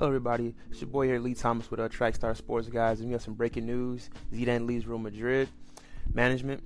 Hello, 0.00 0.08
everybody. 0.08 0.54
It's 0.70 0.80
your 0.80 0.88
boy 0.88 1.08
here, 1.08 1.18
Lee 1.18 1.34
Thomas 1.34 1.70
with 1.70 1.78
uh, 1.78 1.86
Trackstar 1.86 2.34
Sports, 2.34 2.68
guys. 2.68 3.00
And 3.00 3.10
we 3.10 3.12
have 3.12 3.20
some 3.20 3.34
breaking 3.34 3.66
news. 3.66 4.08
Zidane 4.32 4.66
leaves 4.66 4.86
Real 4.86 4.96
Madrid 4.96 5.46
management. 6.14 6.62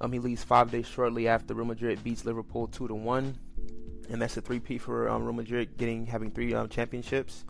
Um, 0.00 0.12
he 0.12 0.20
leaves 0.20 0.44
five 0.44 0.70
days 0.70 0.86
shortly 0.86 1.26
after 1.26 1.52
Real 1.52 1.64
Madrid 1.66 2.04
beats 2.04 2.24
Liverpool 2.24 2.68
two 2.68 2.86
to 2.86 2.94
one, 2.94 3.36
and 4.08 4.22
that's 4.22 4.36
a 4.36 4.40
three-peat 4.40 4.82
for 4.82 5.08
um, 5.08 5.24
Real 5.24 5.32
Madrid 5.32 5.76
getting 5.78 6.06
having 6.06 6.30
three 6.30 6.54
um, 6.54 6.68
championships. 6.68 7.44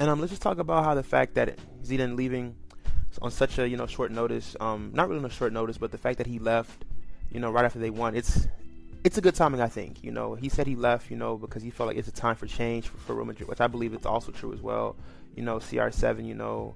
And 0.00 0.10
um, 0.10 0.18
let's 0.18 0.32
just 0.32 0.42
talk 0.42 0.58
about 0.58 0.84
how 0.84 0.96
the 0.96 1.04
fact 1.04 1.34
that 1.36 1.56
Zidane 1.84 2.16
leaving 2.16 2.56
on 3.22 3.30
such 3.30 3.60
a 3.60 3.68
you 3.68 3.76
know 3.76 3.86
short 3.86 4.10
notice, 4.10 4.56
um, 4.58 4.90
not 4.92 5.08
really 5.08 5.20
on 5.20 5.26
a 5.26 5.30
short 5.30 5.52
notice, 5.52 5.78
but 5.78 5.92
the 5.92 5.98
fact 5.98 6.18
that 6.18 6.26
he 6.26 6.40
left, 6.40 6.84
you 7.30 7.38
know, 7.38 7.52
right 7.52 7.64
after 7.64 7.78
they 7.78 7.90
won, 7.90 8.16
it's 8.16 8.48
it's 9.06 9.16
a 9.16 9.20
good 9.20 9.36
timing, 9.36 9.60
I 9.60 9.68
think. 9.68 10.02
You 10.02 10.10
know, 10.10 10.34
he 10.34 10.48
said 10.48 10.66
he 10.66 10.74
left, 10.74 11.12
you 11.12 11.16
know, 11.16 11.36
because 11.36 11.62
he 11.62 11.70
felt 11.70 11.86
like 11.86 11.96
it's 11.96 12.08
a 12.08 12.12
time 12.12 12.34
for 12.34 12.46
change 12.46 12.88
for, 12.88 12.98
for 12.98 13.14
Real 13.14 13.24
Madrid, 13.24 13.48
which 13.48 13.60
I 13.60 13.68
believe 13.68 13.94
it's 13.94 14.04
also 14.04 14.32
true 14.32 14.52
as 14.52 14.60
well. 14.60 14.96
You 15.36 15.44
know, 15.44 15.58
CR7, 15.58 16.26
you 16.26 16.34
know, 16.34 16.74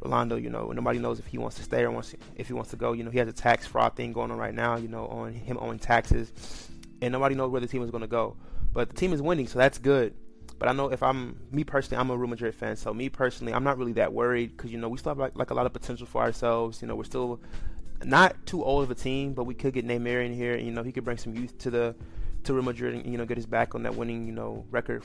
Rolando, 0.00 0.36
you 0.36 0.48
know, 0.48 0.70
nobody 0.70 1.00
knows 1.00 1.18
if 1.18 1.26
he 1.26 1.38
wants 1.38 1.56
to 1.56 1.64
stay 1.64 1.82
or 1.82 1.90
wants 1.90 2.14
if 2.36 2.46
he 2.46 2.52
wants 2.52 2.70
to 2.70 2.76
go. 2.76 2.92
You 2.92 3.02
know, 3.02 3.10
he 3.10 3.18
has 3.18 3.26
a 3.26 3.32
tax 3.32 3.66
fraud 3.66 3.96
thing 3.96 4.12
going 4.12 4.30
on 4.30 4.38
right 4.38 4.54
now. 4.54 4.76
You 4.76 4.86
know, 4.86 5.08
on 5.08 5.32
him 5.32 5.58
owing 5.60 5.80
taxes, 5.80 6.32
and 7.00 7.10
nobody 7.10 7.34
knows 7.34 7.50
where 7.50 7.60
the 7.60 7.66
team 7.66 7.82
is 7.82 7.90
going 7.90 8.02
to 8.02 8.06
go. 8.06 8.36
But 8.72 8.88
the 8.88 8.94
team 8.94 9.12
is 9.12 9.20
winning, 9.20 9.48
so 9.48 9.58
that's 9.58 9.78
good. 9.78 10.14
But 10.60 10.68
I 10.68 10.72
know 10.72 10.92
if 10.92 11.02
I'm 11.02 11.40
me 11.50 11.64
personally, 11.64 12.00
I'm 12.00 12.10
a 12.10 12.16
Real 12.16 12.30
Madrid 12.30 12.54
fan. 12.54 12.76
So 12.76 12.94
me 12.94 13.08
personally, 13.08 13.54
I'm 13.54 13.64
not 13.64 13.76
really 13.76 13.94
that 13.94 14.12
worried 14.12 14.56
because 14.56 14.70
you 14.70 14.78
know 14.78 14.88
we 14.88 14.98
still 14.98 15.10
have 15.10 15.18
like, 15.18 15.36
like 15.36 15.50
a 15.50 15.54
lot 15.54 15.66
of 15.66 15.72
potential 15.72 16.06
for 16.06 16.22
ourselves. 16.22 16.80
You 16.80 16.86
know, 16.86 16.94
we're 16.94 17.02
still 17.02 17.40
not 18.04 18.46
too 18.46 18.64
old 18.64 18.84
of 18.84 18.90
a 18.90 18.94
team, 18.94 19.34
but 19.34 19.44
we 19.44 19.54
could 19.54 19.74
get 19.74 19.86
Neymar 19.86 20.24
in 20.24 20.32
here. 20.32 20.54
And, 20.54 20.64
you 20.64 20.72
know, 20.72 20.82
he 20.82 20.92
could 20.92 21.04
bring 21.04 21.18
some 21.18 21.34
youth 21.34 21.56
to 21.58 21.70
the 21.70 21.94
to 22.44 22.54
Real 22.54 22.62
Madrid 22.62 22.94
and 22.94 23.06
you 23.06 23.18
know 23.18 23.24
get 23.24 23.36
his 23.36 23.46
back 23.46 23.74
on 23.74 23.84
that 23.84 23.94
winning 23.94 24.26
you 24.26 24.32
know 24.32 24.64
record 24.70 25.04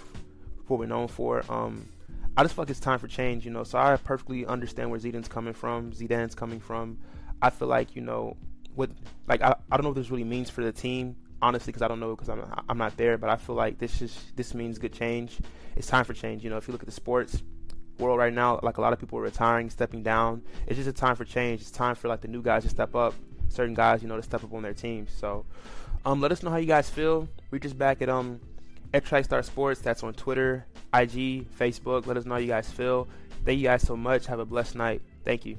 for 0.65 0.77
we're 0.77 0.85
known 0.85 1.07
for. 1.07 1.43
Um, 1.49 1.87
I 2.35 2.43
just 2.43 2.55
feel 2.55 2.63
like 2.63 2.69
it's 2.69 2.79
time 2.79 2.99
for 2.99 3.07
change, 3.07 3.45
you 3.45 3.51
know. 3.51 3.63
So 3.63 3.77
I 3.77 3.95
perfectly 3.95 4.45
understand 4.45 4.91
where 4.91 4.99
Zidane's 4.99 5.27
coming 5.27 5.53
from. 5.53 5.91
Zidane's 5.91 6.35
coming 6.35 6.59
from. 6.59 6.97
I 7.41 7.49
feel 7.49 7.67
like 7.67 7.95
you 7.95 8.01
know 8.01 8.35
what 8.75 8.91
like 9.27 9.41
I, 9.41 9.55
I 9.71 9.77
don't 9.77 9.83
know 9.83 9.89
what 9.89 9.95
this 9.97 10.11
really 10.11 10.23
means 10.23 10.49
for 10.49 10.63
the 10.63 10.71
team 10.71 11.15
honestly 11.41 11.71
because 11.71 11.83
I 11.83 11.87
don't 11.87 11.99
know 11.99 12.15
because 12.15 12.29
I'm 12.29 12.43
I'm 12.67 12.77
not 12.77 12.97
there. 12.97 13.17
But 13.17 13.29
I 13.29 13.37
feel 13.37 13.55
like 13.55 13.77
this 13.79 14.01
is 14.01 14.15
this 14.35 14.53
means 14.53 14.77
good 14.77 14.93
change. 14.93 15.37
It's 15.75 15.87
time 15.87 16.05
for 16.05 16.13
change. 16.13 16.43
You 16.43 16.49
know, 16.49 16.57
if 16.57 16.67
you 16.67 16.73
look 16.73 16.81
at 16.81 16.87
the 16.87 16.91
sports 16.93 17.41
world 17.99 18.19
right 18.19 18.33
now, 18.33 18.59
like 18.63 18.77
a 18.77 18.81
lot 18.81 18.93
of 18.93 18.99
people 18.99 19.19
are 19.19 19.23
retiring, 19.23 19.69
stepping 19.69 20.03
down. 20.03 20.41
It's 20.65 20.77
just 20.77 20.89
a 20.89 20.93
time 20.93 21.15
for 21.15 21.25
change. 21.25 21.61
It's 21.61 21.71
time 21.71 21.95
for 21.95 22.07
like 22.07 22.21
the 22.21 22.27
new 22.27 22.41
guys 22.41 22.63
to 22.63 22.69
step 22.69 22.95
up. 22.95 23.13
Certain 23.49 23.73
guys, 23.73 24.01
you 24.01 24.07
know, 24.07 24.17
to 24.17 24.23
step 24.23 24.43
up 24.43 24.53
on 24.53 24.61
their 24.61 24.73
teams. 24.73 25.11
So 25.11 25.45
um, 26.05 26.21
let 26.21 26.31
us 26.31 26.43
know 26.43 26.51
how 26.51 26.57
you 26.57 26.67
guys 26.67 26.89
feel. 26.89 27.27
Reach 27.51 27.65
us 27.65 27.73
back 27.73 28.01
at 28.01 28.09
um 28.09 28.39
at 28.93 29.05
Trackstar 29.05 29.43
Sports. 29.43 29.81
That's 29.81 30.03
on 30.03 30.13
Twitter, 30.13 30.65
IG, 30.93 31.49
Facebook. 31.57 32.05
Let 32.05 32.17
us 32.17 32.25
know 32.25 32.35
how 32.35 32.39
you 32.39 32.47
guys 32.47 32.69
feel. 32.69 33.07
Thank 33.45 33.59
you 33.59 33.65
guys 33.65 33.83
so 33.83 33.95
much. 33.95 34.25
Have 34.27 34.39
a 34.39 34.45
blessed 34.45 34.75
night. 34.75 35.01
Thank 35.23 35.45
you. 35.45 35.57